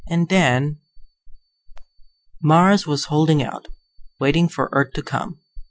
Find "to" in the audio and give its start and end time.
4.93-5.03